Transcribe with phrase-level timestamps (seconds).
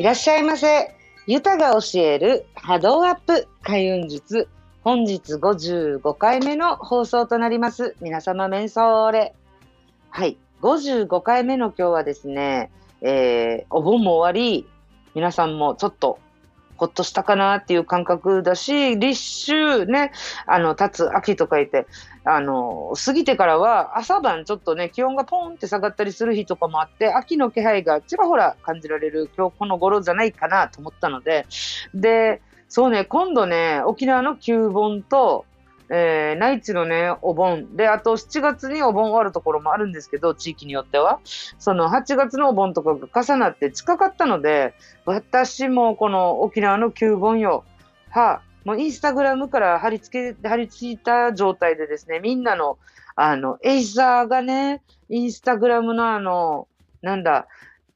[0.00, 0.94] いらっしゃいませ。
[1.26, 4.48] ユタが教える波動アップ開運術。
[4.82, 7.94] 本日55回目の放送となります。
[8.00, 9.34] 皆様、メンソーレ。
[10.08, 10.38] はい。
[10.62, 12.70] 55回目の今日はですね、
[13.02, 14.66] えー、お盆も終わり、
[15.14, 16.18] 皆さんもちょっと
[16.80, 20.12] ほっとしたかなっていう感覚だし、立秋ね、
[20.46, 21.86] あの、立つ秋と書いて、
[22.24, 31.44] あの、過ぎてからは朝晩ちょっとね、気温がポンって下がったりする日とかもあって、秋の気配がちらほら感じられる今日この頃じゃないかなと思ったので、
[31.92, 32.40] で、
[32.70, 35.44] そうね、今度ね、沖縄の旧盆と、
[35.92, 37.76] えー、内地のね、お盆。
[37.76, 41.18] で、あと7月にお盆終わるところもあるんですけど、地域によっては。
[41.58, 44.72] その8月のお盆とかが重なって近かったので、
[45.04, 47.64] 私もこの沖縄の旧盆よ。
[48.10, 52.78] は、もうインスタグラムから貼り付け、貼り付いた状態でですね、みんなの、
[53.16, 56.68] あの、エイサーがね、インスタグラムのあの、
[57.02, 57.48] なんだ、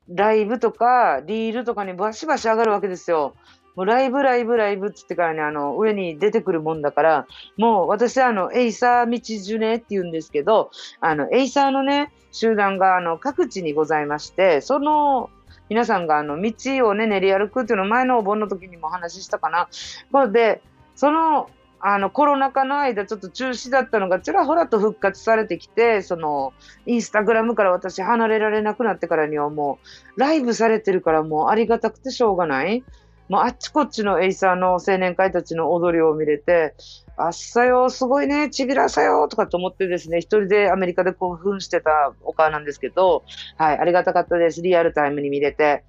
[0.09, 3.35] ライブとか、リールとかにバシバシ上がるわけですよ。
[3.77, 15.31] もうライブライブライブっつってからね、あの、上に出てくるもんだから、もう私はあの、エイサー道ジュネって言うんですけど、あの、エイサーのね、集団があの、各地にございまして、その、
[15.69, 16.53] 皆さんがあの、道
[16.87, 19.69] をね、練り歩くっていうのを前のお盆の時にもお話ししたかな。
[20.13, 20.63] これで、
[20.95, 21.49] その、
[21.87, 26.55] あの、コロナ禍の間、ちょっと中止だったのが、ちらほらと復活されてきて、その、
[26.87, 29.79] インスタグラムから私離れられなくなってからにはも
[30.17, 32.85] う、ライブされてるからもうありがたくてしょうがない。
[33.29, 36.75] もうあっちこっちのエイサーの青年会たちの踊りを見れて、
[37.17, 43.25] あっさよ、すごいね、ちびらさよ、とかと思ってですね、一人でアメリカで興奮してたお母なんですけど、
[43.57, 44.63] はい、ありがたかったです。
[44.63, 45.85] リアルタイムに見れて。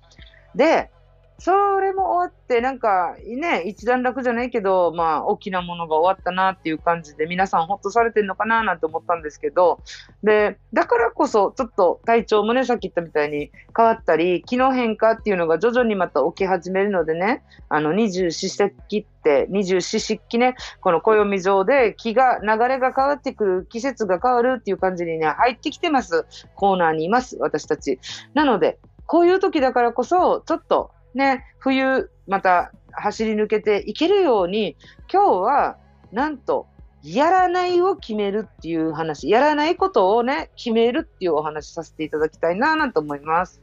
[0.56, 0.92] で、
[1.38, 9.82] それも終わって、なんかね、一段落じゃないけど、まあ、大きなものが終わったなっていう感じで、皆さんほっとされてるのかななんて思ったんですけど、
[10.24, 26.26] で、だからこそ、ちょっと体調もね、さっき言ったみたいに変わったり、気の変化っていうのが徐々にまた起き始めるのでね、あの、二十四節気って、二十四節気ね、この暦上で気が、流れが変わってくる、季節が変わるっていう感じにね、入ってきてます。
[26.56, 28.00] コーナーにいます、私たち。
[28.34, 34.78] なので、こういう時だからこそ、ちょっとね、冬また走り抜けていけるように、
[35.12, 35.78] 今日は
[36.12, 36.68] なんと、
[37.04, 43.62] やらないを決めるっていう話、やらないことをね、決めるっていうお話させていただきたいななんて思います。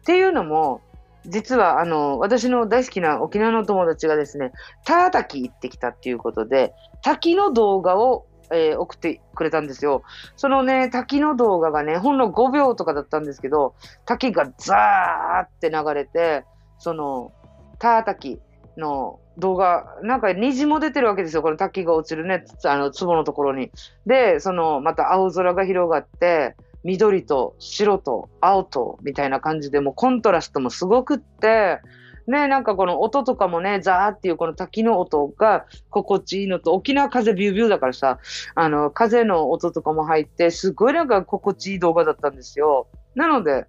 [0.00, 0.80] っていうのも、
[1.26, 4.52] 実はあの私の大好きな沖縄の友達がですね、
[4.86, 10.02] 田滝行ってきたっていうことで、滝の動画を、えー、送ってくれたんですよ。
[10.36, 13.74] そのね、滝の動画がね、ほんの5秒とかだったんですけど、
[14.06, 16.44] 滝がザーって流れて、
[16.80, 17.32] その、
[17.78, 18.40] たたき
[18.76, 21.42] の動画、なんか虹も出てるわけですよ。
[21.42, 23.70] この滝が落ちるね、あの、壺のところに。
[24.06, 31.80] で、その、また青空が広がって、緑と白と青とみたいな感じで、もうコントラストもすごくって、
[32.26, 38.18] ね、なんかこの音とかもね、ザーっていうこの滝の音が心地いいのと、沖縄風ビュービューだからさ、
[38.54, 42.86] あの、風の音とかも入って、すごいなんか心地いい動画だったんですよ。
[43.14, 43.66] なので、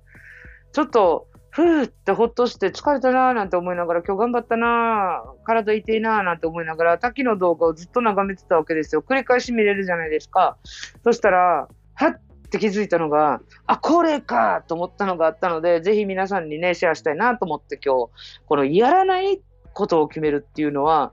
[0.74, 9.04] ちょっと、ふーってほっとして疲れたなーなんて思いながら今日頑張ったなー体痛いなーなんて思いながら滝の動画をずっと眺めてたわけですよ。
[9.08, 10.58] 繰り返し見れるじゃないですか。
[11.04, 12.20] そしたら、はっ
[12.50, 18.10] て気づいたのが、あ、これかと思ったのがあったので、ぜひ皆さんにね、シェアしたいなと思って今日、
[18.46, 19.42] このやらない
[19.74, 21.12] ことを決めるっていうのは、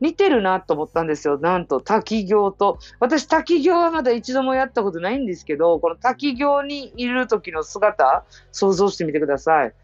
[0.00, 1.38] 似てるなと思ったんですよ。
[1.38, 2.78] なんと、滝行と。
[2.98, 9.74] 私、滝行はまだ一度もやったことないんですけど、この滝行にいる時の姿、想像してみてください。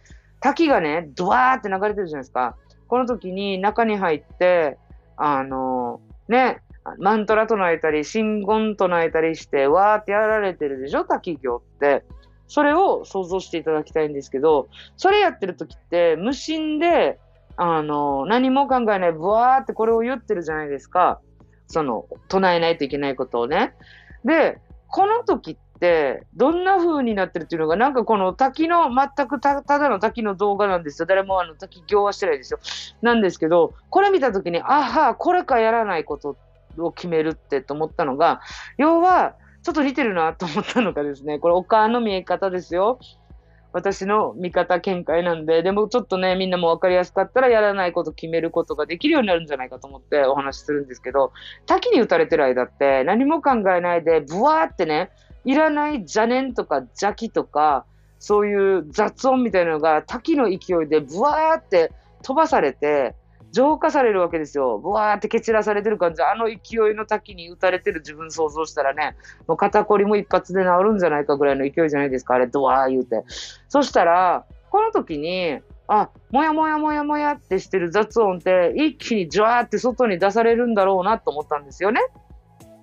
[0.40, 2.56] 滝がね、ドワーって流れてるじゃないですか。
[2.88, 4.78] この時に中に入って、
[5.16, 6.62] あの、ね、
[6.98, 12.04] マントラ唱えたり、真言唱えたりして、わーってやられてるでしょ、滝行って。
[12.48, 17.18] それを想像していただきたいんですけど、それやってる時って、無心で、
[17.56, 21.20] あの、何も考えない、ブワーってこれを言ってるじゃないですか。
[21.66, 23.74] その、唱えないといけないことをね。
[24.24, 31.06] で、この時って、どんな風になってるっていうのが、なんかこの滝の、全くただの滝の動画なんですよ。
[31.06, 32.60] 誰もあの滝行はしてないですよ。
[33.02, 36.36] なんですけど、これ見た時に、あは、これかやらないこと
[36.78, 38.40] を決めるってと思ったのが、
[38.76, 43.00] 要は、ちょっと似てるなと思ったのがですね、これ、お母の見え方ですよ。
[43.76, 51.30] 私の見方見解なんで、でもちょっとね、みんなも分かりやすかったらやらないこと決めることができるようになるんじゃないかと思ってお話しするんですけど、
[51.66, 55.10] 滝に打たれてる間って何も考えないで、ブワーってね、
[55.44, 57.84] いらない邪念とか邪気とか、
[58.18, 63.14] そういう雑音みたいなのが滝の勢いでブワーって飛ばされて、
[63.52, 64.78] 浄化されるわけですよ。
[64.78, 66.22] ブワーって蹴散らされてる感じ。
[66.22, 66.56] あの勢
[66.90, 69.16] いの滝に打たれてる自分想像したらね、
[69.46, 72.34] もう肩こりも一発で治るんじゃないかぐらいの勢いじゃないですか。
[72.34, 73.24] あれ、ドワー言うて。
[73.68, 82.00] そしたら、この時に、あ、もやもやもやもやってしてる雑音って一気にジュワーって外に出されるんだろうなと思ったんですよね。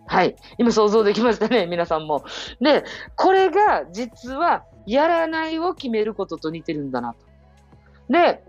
[0.05, 0.35] はい。
[0.57, 2.23] 今想像できましたね、皆さんも。
[2.61, 2.83] で、
[3.15, 7.19] これが実はやらないを決めることと似てるんだなと。
[8.09, 8.43] で、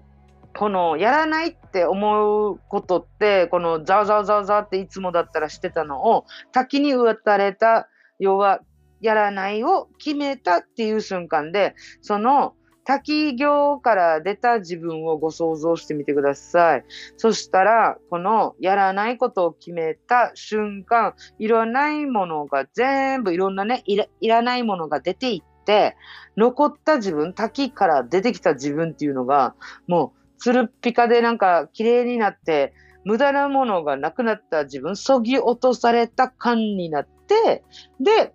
[0.56, 8.60] このやらないって思うことって、このザーザーザーザーっていつもだったらしてたのを滝に打たれた、要は
[9.00, 12.54] やらないを決めたっていう瞬間で、その
[12.84, 16.84] 滝行から出た自分をご想像してみてください。
[17.16, 25.96] そしたら、このやらないことを決めた瞬間、いらないものが全部いろんなね、いらいらないものが出ていって、
[26.36, 29.54] 残った自分、滝から出てきた自分っていうのが、
[29.88, 32.72] もうつるっぴかでなんか綺麗になって、
[33.04, 37.62] 無駄なものがなくなった自分、そぎ落とされた感になって、
[38.00, 38.32] で、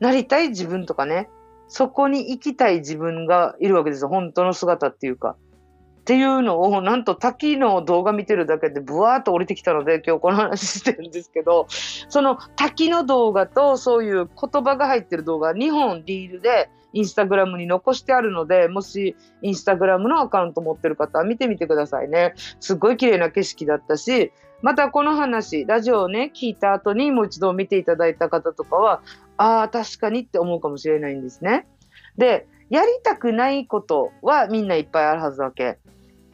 [0.00, 1.28] なりたい自分とかね、
[1.68, 4.08] そこに行きたい自分がいるわけですよ。
[4.08, 5.36] 本当の姿っていうか。
[6.00, 11.66] っていうのを、なんと滝の動画見てるだけでブワーっと降りてきたので、今日この話してるんですけど、
[12.08, 22.34] その滝の動画とそういう言葉が入ってる動画、2本リールでインスタグラムに残してあるので、もしインスタグラムのアカウント持ってる方は見てみてくださいね。
[22.60, 24.32] すっごい綺麗な景色だったし、
[24.62, 29.02] またこの話、ラジオをね、聞いた後にもう一度見ていただいた方とかは、
[29.36, 31.66] ああ、確かにって思うかもしれないんですね。
[32.16, 35.78] で、やりたくないことはみんないっぱいあるはずだけ。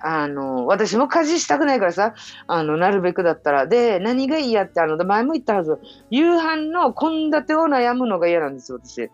[0.00, 2.14] あの、私も家事したくないからさ、
[2.46, 3.66] あの、なるべくだったら。
[3.66, 5.78] で、何が嫌って、あの、前も言ったはず、
[6.10, 9.10] 夕飯の献立を悩むのが嫌なんですよ、私。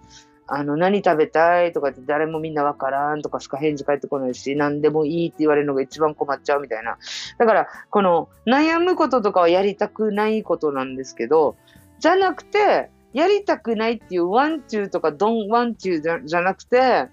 [0.53, 6.99] あの、何食べたいとかって誰もみんなわからんとかしか返事返ってこないし、何でもいいって言われるのが一番困っちゃうみたいな。
[7.39, 11.57] だから、この悩むこととかはやりたくないことなんですけど、
[12.01, 17.07] じゃなくて、やりたくないっていうワンチューとかドンワンチューじゃなくて、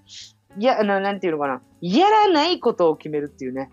[0.58, 1.62] いや、ななんていうのかな。
[1.80, 3.70] やらないことを決めるっていうね。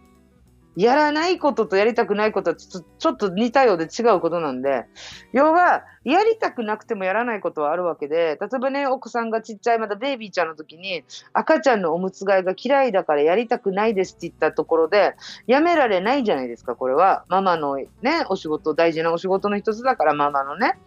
[0.75, 4.85] やらないこととやりたくないことはちょっと似たようで違うことなんで、
[5.33, 15.15] 要は、やりたくなくてもやらないことはあるわけで、例えばね、お子さんがちっちゃい、まだベイビーちゃんの時に、赤ちゃんのおむつ替えが嫌いだからやりたくないですって言ったところで、
[15.47, 17.25] やめられないじゃないですか、これは。
[17.29, 17.87] ママのね、
[18.29, 20.77] お仕事、大事なお仕事の一つだから、ママのね。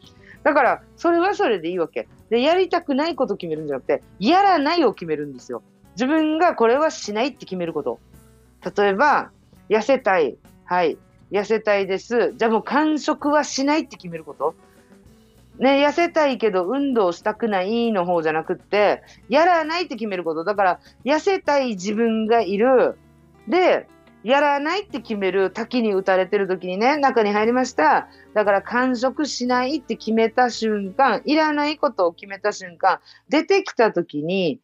[0.45, 2.09] だから、それはそれでいいわけ。
[2.31, 5.63] で、やりたくないこと決めるんじゃなくて、やらないを決めるんですよ。
[5.97, 7.99] 自分がこれはしないって決めること。
[8.77, 9.31] 例えば、
[9.69, 10.37] 痩せたい。
[10.65, 10.99] はい。
[11.31, 12.33] 痩せたいです。
[12.37, 14.55] じゃあもう完食はしないって決めること？
[15.59, 20.45] ね、痩せたいけど運動したくないの方じゃなくって、やらないって決めること。
[20.45, 22.97] だから、痩せたい自分がいる。
[23.49, 23.89] で、
[24.23, 28.09] やらないって決める滝に打たれてる時にね、中に入りました。
[28.35, 34.61] だから完食しないって決めた瞬間、いらないことを決めた瞬間、出てきた時に、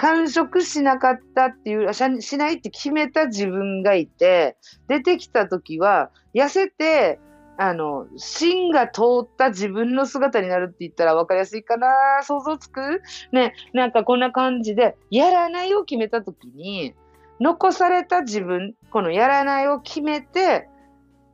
[0.00, 4.56] 完食しなかったっていう、しないって決めた自分がいて、
[4.88, 7.20] 出てきた時は、痩せて、
[7.58, 11.86] あの、芯が通った自分の姿になるって言ったら分かりやすいかな
[12.22, 13.02] 想像つく？
[13.32, 16.94] ね、なんかこんな感じで、やらないを決めた時に、
[17.38, 20.66] 残された自分、このやらないを決めて、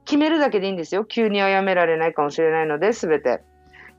[0.05, 1.05] 決めるだけでいいんですよ。
[1.05, 3.43] 急にはやめられないかもしれないので、すべて。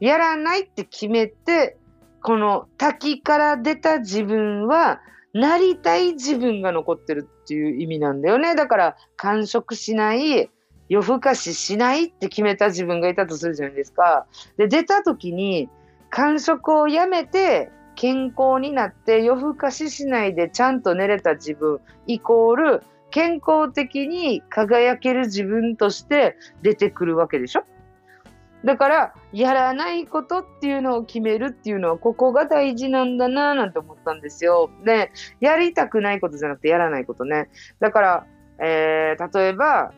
[0.02, 1.78] やらないって決めて、
[2.22, 5.02] この滝から出た自分は、
[5.34, 8.56] なりたい自分が残ってるっていう意味なんだよね。
[8.56, 10.50] だから、完食しない、
[10.90, 14.26] 夜更かししないって決めた自分がいたとするじゃないですか。
[14.58, 15.70] で、出た時に、
[16.10, 27.64] 完食をやめて、健康になって夜更かししないでちゃんと寝れた自分イコール健康的に輝ける自分として出てくるわけでしょ
[28.64, 34.70] だからやらないことっていうのを決めるっていうのはここが大事なんだなぁなんて思ったんですよ。
[34.84, 37.50] でやりたくないことじゃなくてやらないことね。
[37.80, 38.26] だから、
[38.60, 39.94] えー、例えば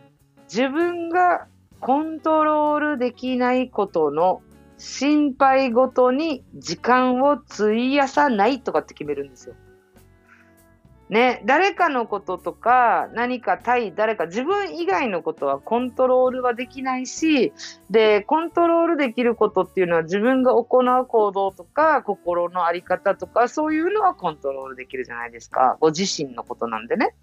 [0.48, 1.48] 自分が
[1.80, 4.42] コントロールできないことの
[4.78, 9.56] 心配ごとに時間を費やさないとかって決めるんですよ。
[11.10, 17.52] ね、誰かのこととか何か対誰か自分以外のことはコントロールはできないし
[17.90, 25.78] でコントロールできることっていうのは自分が行う行動とか心の在り方とかそういうのはコントロールできるじゃないですか。
[25.80, 27.16] ご自身のことなんでね。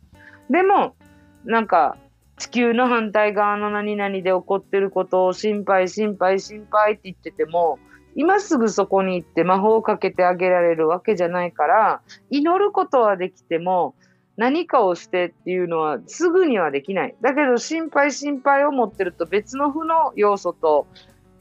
[0.51, 0.97] でも
[1.45, 1.97] なんか
[2.39, 7.79] 地球の反対側の何々で起こってることを心配、心配、心配って言ってても、
[8.17, 13.95] 今すぐそこに行って魔法をかけてあげられるわけじゃないから、祈ることはできても、
[14.37, 17.15] 何かをしてっていうのはすぐにはできない。
[17.21, 20.87] だけど心配心配を持ってると別の負の要素と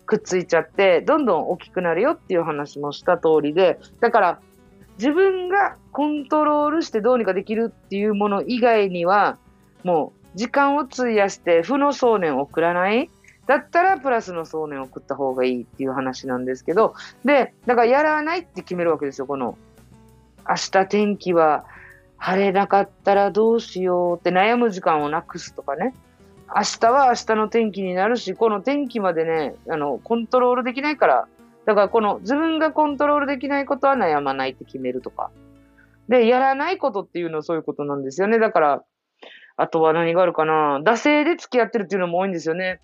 [0.06, 4.40] くっついちゃって、どんどん大きくなるよっていう話もした通りで、だから
[4.98, 9.38] 自分がコントロールしてどうにかできるっていうもの以外には、
[9.84, 13.10] もう時間を費やして負の想念を送らない
[13.48, 19.58] だったらプラスの想念を送った方がいいっていう話なんですけど、で、だからやらないって決めるわけですよ、この。
[20.48, 21.66] 明日天気は
[22.18, 25.94] 晴れなかったらどうしようって悩む時間をなくすとかね。
[26.56, 31.28] 明日は明日の天気になるし、この天気までね、あの、コントロールできないから、
[31.66, 35.32] だからこの自分がコントロールできないことは悩まないって決めるとか。
[36.08, 38.38] で、やらないことっていうのはそういうことなんですよね。
[38.38, 38.84] だから、
[39.58, 40.80] あとは何があるかな。
[40.84, 42.82] 惰性で付き合ってるっていうのも多いんですよね。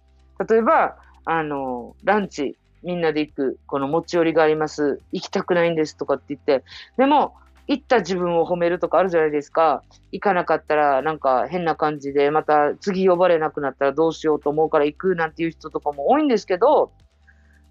[0.47, 4.99] 例えば、あの、ランチ、みんなで行く、この持ち寄りがあります。
[5.11, 6.63] 行きたくないんですとかって言って。
[6.97, 7.35] でも、
[7.67, 9.83] 行った自分を褒めるとかあるじゃないですか。
[10.11, 16.91] 行かなかったらなんか変な感じで、また次呼ばれなくなったらどうしようと思うから行くなんていう人とかも多いんですけど、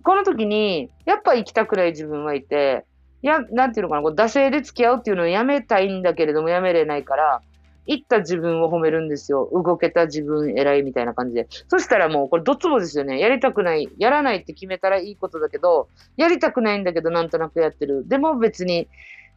[0.02, 2.86] この時に、やっぱ行きたくない自分がいて、
[3.22, 7.42] や、なんていうのかな、こう惰性で付き合うっていうのをやめたいんだけれどもやめれないから、
[7.90, 9.50] 行った自分を褒めるんですよ。
[9.52, 11.48] 動けた自分偉いみたいな感じで。
[11.66, 13.18] そしたらもうこれどっちもですよね。
[13.18, 13.88] やりたくない。
[13.98, 18.06] やらないって決めたらいいことだけど、やりたくないんだけどなんとなくやってる。
[18.06, 18.88] でも別に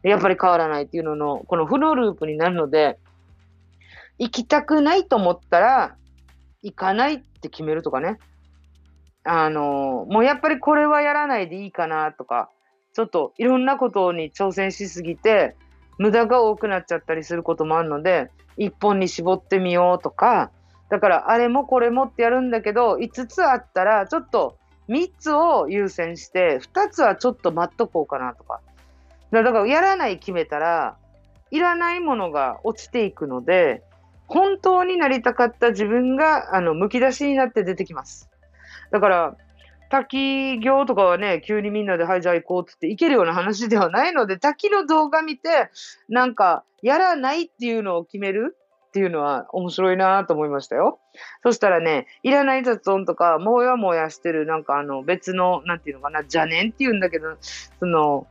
[0.04, 2.96] やっぱり変わらないっていうのの、この負のループになるので、
[4.18, 5.96] 行きたくないと思ったら、
[6.62, 8.18] 行かないって決めるとかね。
[9.24, 12.50] あの、もうやっぱりこれはやらないでいいかなとか、
[12.92, 15.56] ちょっといろんなことに挑戦しすぎて、
[15.98, 20.50] 無駄が多くなっちゃったりすることもあるので、一本に絞ってみようとか、
[20.90, 24.56] だからあれもこれもってやるんだけど、5つあったらちょっと
[24.88, 28.60] 3つを優先して、2つはちょっと待っとこうかなとか。
[29.30, 30.96] だからやらない決めたら、
[31.50, 33.82] いらないものが落ちていくので、
[34.26, 38.30] 本当になりたかった自分が、あの、むき出しになって出てきます。
[38.90, 39.36] だから、
[39.90, 45.70] 滝行とかはね、急にみんなで、はい、じゃあ行こうって言って行けるような話ではないので、滝の動画見て、
[46.08, 48.56] なんか、やらないっていうのを決める
[48.88, 51.00] っていうのは面白いなと思いましたよ。
[51.42, 57.36] そしたらね、いらない雑音とか、もやもやしてる、なんかあの、別の、なんていうのかな、邪念っていうんだけど、
[57.80, 58.26] その、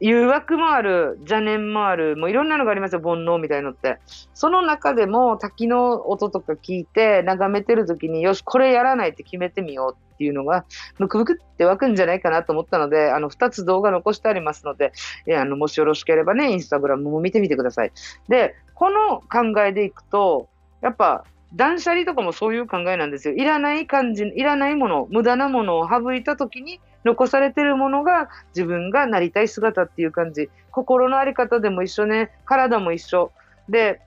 [0.00, 3.98] 誘惑もある、邪念もある、もういろんなのがありますよ、煩悩みたいのって。
[4.32, 10.64] その中でも滝の音とか聞いて眺めてる時に、よし、これやらないって決めてみようっていうのが、
[10.98, 14.92] ムクムクって湧くんじゃないかなと思ったので、あの、二つ動画残してありますので、
[15.26, 17.92] えあの、もしよろしければね、インスタグラムも見てみてください。
[18.28, 20.48] で、この考えでいくと、
[20.80, 21.24] やっぱ、
[21.54, 23.34] 断捨離とかもそういう考えなんですよ。
[23.34, 30.50] いらない感じ、いらないもの、無駄なものを省いたときに残されてるものが自分がなりたい姿っていう感じ。
[30.70, 33.32] 心のあり方でも一緒ね、体も一緒。
[33.68, 34.00] で、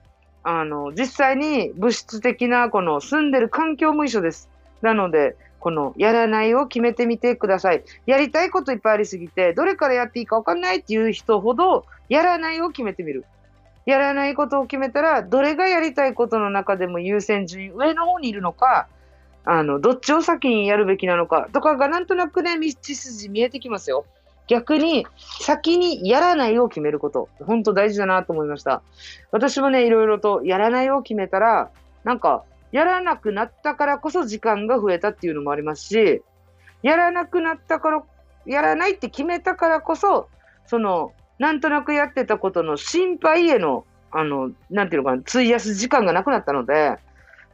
[0.44, 4.48] あの、実際に物質的なこの住んでる環境も一緒です。
[4.82, 7.82] なので、このやらないを決めてみてください。
[8.06, 13.24] やりたいこといっぱいありすぎて、どれからやっていいかわかんないっていう人ほど、やらないを決めてみる。
[13.84, 18.86] やらないことを決めたら、どれがやりたいことの中でも優先順位上の方にいるのか、
[19.44, 24.04] あの、どっちを先にやるべきなのかとかがなんとなくね、道筋見えてきますよ。
[24.48, 25.06] 逆に、
[25.40, 27.28] 先にやらないを決めること。
[27.40, 28.82] 本当大事だなと思いました。
[29.30, 31.70] 私もね、いろいろとやらないを決めたら、
[32.04, 36.22] なんか、やらなくなったからこそ時間が増えたっていうのもありますし、
[36.82, 38.02] やらなくなったから、
[38.46, 40.28] やらないって決めたからこそ、
[40.66, 46.96] その、なんとなくやってたことの心配への、あの、なんていうのかな、費やす時間がなくなったので、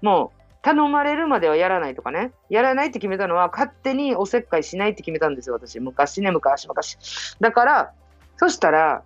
[0.03, 0.38] もう、
[0.69, 2.33] 頼まれるまではやらないとかね。
[2.51, 5.81] やらないって決めたのは、勝手におせっかいしないって決めたんですよ、私。
[5.81, 6.99] 昔ね、昔、昔。
[7.41, 7.93] だから、
[8.37, 9.03] そしたら、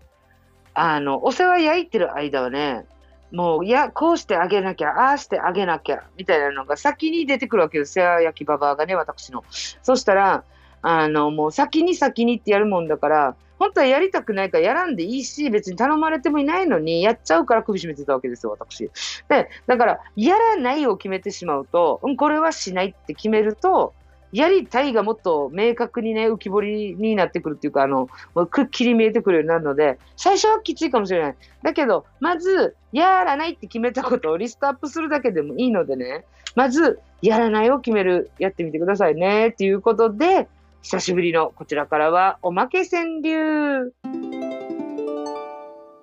[0.75, 2.85] あの、お世話焼いてる間はね、
[3.31, 7.93] もう、いや、こうしてあげなきゃ、ああしてあげなきゃ、みたいなのが先に出てくるわけです。
[7.93, 9.45] 世話焼きババアがね、私の。
[9.85, 10.43] そしたら、
[10.83, 18.91] あの、もう先に先にってやるもんだから、本当はやりたくないからやらんでいいし、別に頼まれてもいないのに、やっちゃうから首絞めてたわけですよ、私。
[19.29, 23.95] で、だから、やらないを決めてしまうと、うん、これはしないって決めると、
[24.33, 28.09] やりたいがもっと明確にね、浮き彫りになってくるっていうか、あの、
[28.51, 31.37] くっきり見えてくるようになるので、最初はきついかもしれない。
[31.63, 36.25] だけど、まず、やらないって決めたことをリストアップするだけでもいいのでね、
[36.57, 40.49] まず、やらないを決める、やってみてくださいね、っていうことで、
[40.83, 43.93] 久しぶりのこちらからはおまけ川柳。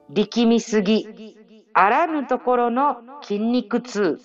[0.09, 1.35] 力みすぎ、
[1.73, 4.19] あらぬところの筋肉痛。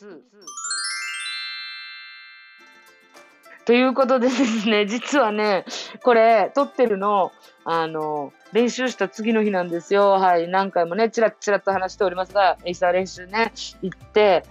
[3.66, 5.64] ということでですね、実はね、
[6.04, 7.32] これ、撮ってるの、
[7.64, 10.10] あの、練習した次の日なんですよ。
[10.10, 10.46] はい。
[10.48, 14.44] 何回もね、ちらちらと話しておりますが、エイサー練習ね、行って、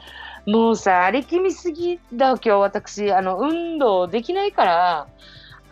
[0.45, 5.07] もうさ、力みすぎだ、今日私、あの、運動できないから、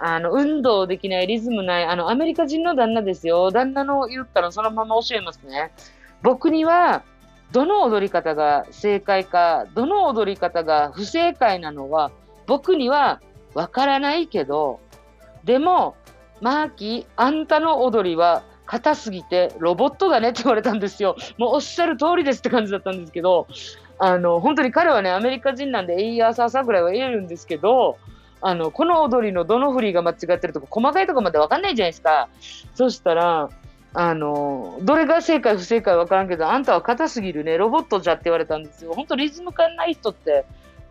[0.03, 3.51] あの、運動できない、リズムない、あの、アメリカ人の旦那ですよ。
[3.51, 5.72] 旦那の言ったらそのまま教えますね。
[6.24, 7.03] 僕には、
[7.51, 12.12] どの踊り方が正解か、どの踊り方が不正解なのは、
[12.48, 13.22] 僕には
[13.53, 14.79] わからないけど、
[15.43, 15.96] でも、
[16.39, 21.15] マーキー、あんたの踊りは硬すぎてロボットだねって言われたんですよ。
[21.38, 23.48] もうおっしゃる通りですって感じだったんですけど、
[24.00, 27.98] あの、本当に彼はね、アメリカ人なんで、エイヤーサーサーぐらいは言えるんですけど、
[28.41, 32.27] あの、この踊りのどの振りが間違ってるとか、細かいとこまでわかんないじゃないですか。
[32.74, 33.50] そしたら、
[33.93, 38.93] あの、どれが正解不正解わからんけど、あんたは硬すぎるね、ロボットじゃって言われたんですよ。
[38.93, 40.45] 本当リズム感ない人って、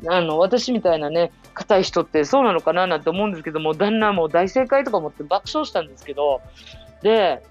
[0.07, 6.40] あの、私みたいなね、硬い人ってそうなのかななんて思うんですけども、旦那も大正解とか思って爆笑したんですけど、
[7.02, 7.42] で、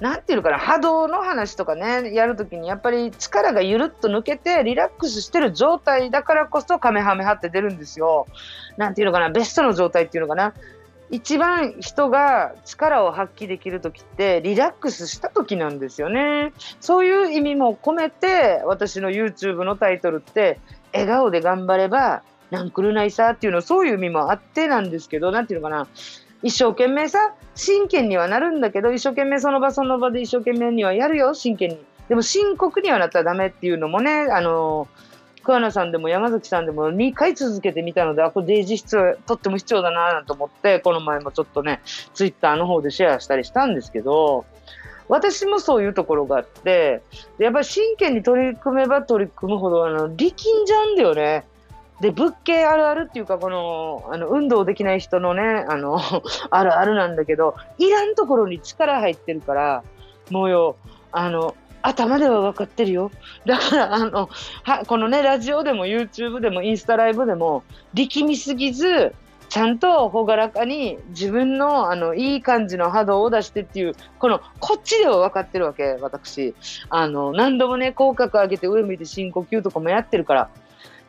[0.00, 8.26] なんていうかな、波動の話とかね、やるときにやっぱり力がゆるっと抜けてリラックスしてる状態だからこそカメハメハって出るんですよ。
[8.76, 10.54] なんていうのかな、ベストの状態っていうのかな。
[11.10, 16.52] 一番人が力を発揮できる時ってリラックスした時なんですよね。
[16.80, 20.60] そういう意味も込めて私の YouTube のタイトルって
[20.92, 25.88] 笑顔で頑張ればなんくるないさっていうのそういう意味もあってなんですけど、なんていうのかな。
[26.42, 31.78] 一生懸命さ、真剣にはなるんだけど、一生懸命その場その場で一生懸命にはやるよ、真剣に。
[32.08, 34.88] でも深刻にはなったらダメっていうのもね、あの
[35.42, 41.80] 桑名さんでも山崎さんでも2回続けてみたので、あ、これデイジー必要、とっても必要だなと思って、この前もちょっとね、
[42.14, 44.44] ツイッターの方でシェアしたりしたんですけど、
[45.08, 47.02] 私もそういうところがあって、
[47.38, 51.44] やっぱり真剣に取り組めば取り組むほど、あの、力んじゃうんだよね。
[52.00, 56.00] で、物件あるあるっていうか、この、あの、運動できない人のね、あの、
[56.50, 59.82] あるあるなんだけど、いらんところに力入ってるから、
[60.30, 60.76] もうよ、
[61.12, 63.10] あの、頭では分かってるよ。
[63.44, 64.28] だから、あの、
[64.64, 67.64] は、このね、ラジオでも YouTube でもインスタライブでも、
[67.94, 69.14] 力みすぎず、
[69.50, 76.54] ちゃんと朗らかに自分の、あの、いい感じの波動を出してっていう、この、こっちでは分かってるわけ、私。
[76.88, 80.50] あの、何度もね、口角上げて上向いて深呼吸とかもやってるから。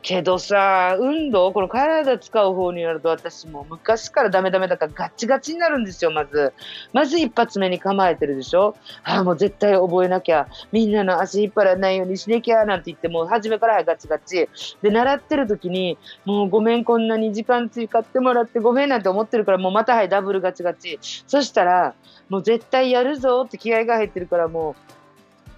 [0.02, 6.54] けどさ、運動、この体使う方になると私も昔からダメダメだからガチガチになるんですよ、まず。
[6.92, 8.76] まず一発目に構えてるでしょ？
[9.04, 10.48] ああ、もう絶対覚えなきゃ。
[10.72, 14.50] みんなの足引っ張らないようにしなきゃ、なんて言ってもう初めからガチガチ。
[14.82, 21.00] で、習ってる時に、もうごめん、こんなに時間追加ってもらってごめんなんて思ってるから、もうまたはい、ダブルガチガチ。
[21.02, 21.94] そしたら、
[22.28, 25.01] もう絶対やるぞって気合が入ってるから、もう、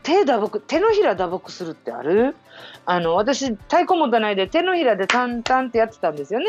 [0.04, 2.36] 手打撲、手のひら打撲するってある？
[2.86, 6.46] あの、私、太鼓持たないで手のひらでタンタンってやってたんですよね。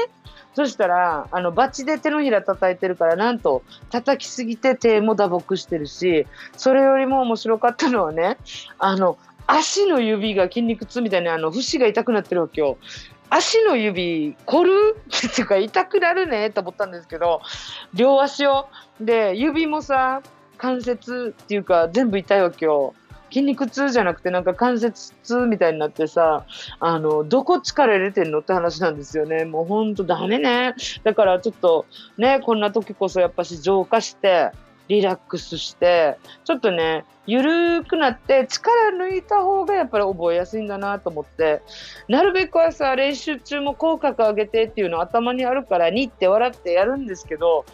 [0.54, 8.36] そしたら、あの、バチで手のひら叩いてるから、なんと、叩きすぎて手も打撲してるし、それよりも面白かったのはね、
[8.78, 12.78] あの、足の指が筋肉痛みたいな、あの、節が痛くなってるわけよ。
[13.30, 14.96] 足の指、凝る？
[15.28, 17.40] っていうか、痛くなるねと思ったんですけど、
[17.92, 18.68] 両足を。
[19.00, 20.22] で、指もさ、
[20.56, 22.94] 関節っていうか、全部痛いわけよ。
[23.34, 26.46] 筋肉痛じゃなくてなんか関節痛みたいになってさ、
[26.78, 29.44] あの、どこ力入れてんのって話なんですよね。
[29.44, 30.76] もうほんとダメね。
[31.02, 31.84] だからちょっと
[32.16, 34.52] ね、こんな時こそやっぱし浄化して、
[34.86, 41.62] リラックスして、ちょっとね、ゆるくなって力抜いた方がやっぱり覚えやすいんだなと思って、
[42.06, 47.64] なるべくはさ、練習中も口角上げてっていうの頭にあるから、にって笑ってやるんですけど、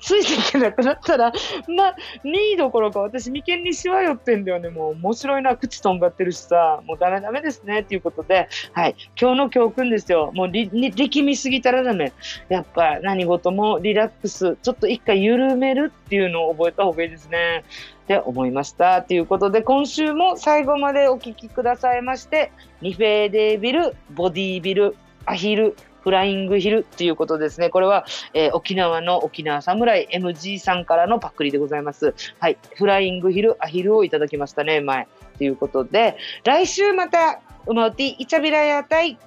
[0.00, 1.32] ついていけなくなったら、
[1.68, 4.68] まあ、2位どころか私、眉間にしわ寄ってんだよね。
[4.68, 10.30] もう面白いな、口とんがってるしさ、もうダメダメですね、っていうことで、はい、今日の教訓ですよ。
[10.34, 12.12] もう力みすぎたらダメ。
[12.48, 17.64] やっぱ何事もリラックス、ちょっと一回緩めるっていうのを覚えた方がいいですね。
[18.04, 19.02] って思いました。
[19.02, 25.74] ということで、今週も最後までお聴きくださいまして、リフェーデービル、ボディービル、アヒル、
[26.06, 27.68] フライングヒルということですね。
[27.68, 32.14] これは、えー、沖縄の沖縄侍 MG さんからのパクリでございます。
[32.38, 32.58] はい。
[32.76, 35.08] フライングヒル、アヒルをいただきましたね、前。
[35.36, 39.18] ということで、来週また、うまうてイチャビラヤタイ。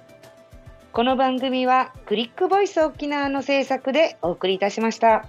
[0.92, 5.26] この番組はクリックボイス沖縄の制作でお送りいたしました。